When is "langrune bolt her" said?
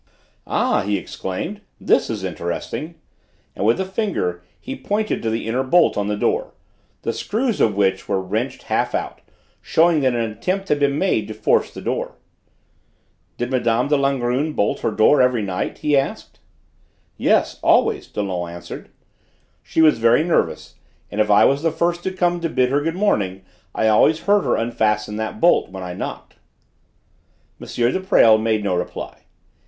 13.95-14.89